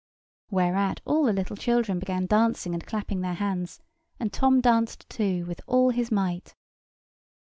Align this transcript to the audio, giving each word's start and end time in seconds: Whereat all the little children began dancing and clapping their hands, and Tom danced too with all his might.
Whereat 0.49 0.99
all 1.05 1.25
the 1.25 1.31
little 1.31 1.55
children 1.55 1.99
began 1.99 2.25
dancing 2.25 2.73
and 2.73 2.83
clapping 2.83 3.21
their 3.21 3.35
hands, 3.35 3.79
and 4.19 4.33
Tom 4.33 4.59
danced 4.59 5.07
too 5.11 5.45
with 5.45 5.61
all 5.67 5.91
his 5.91 6.11
might. 6.11 6.55